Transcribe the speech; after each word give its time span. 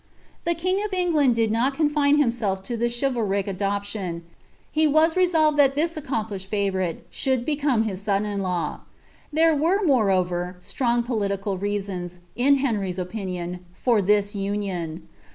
The 0.45 0.55
king 0.55 0.83
of 0.83 0.93
England 0.95 1.35
did 1.35 1.51
not 1.51 1.75
coullne 1.77 2.17
himself 2.17 2.67
lo 2.67 2.75
this 2.75 2.99
chivalric 2.99 3.45
adof^ 3.45 3.83
tion; 3.83 4.23
he 4.71 4.87
was 4.87 5.15
resolved 5.15 5.59
that 5.59 5.75
his 5.75 5.95
accomplished 5.95 6.49
favourile 6.49 6.97
should 7.11 7.45
becodw 7.45 7.85
liis 7.85 7.99
son 7.99 8.23
4n 8.23 8.41
law. 8.41 8.79
There 9.31 9.55
were, 9.55 9.83
moreover, 9.85 10.57
strong 10.59 11.03
political 11.03 11.55
reajoits, 11.55 12.17
ia 12.35 12.55
Henry's 12.55 12.97
opinion, 12.97 13.63
for 13.75 14.01
this 14.01 14.33
union. 14.33 15.07